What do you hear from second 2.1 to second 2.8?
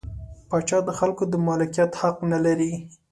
نلري.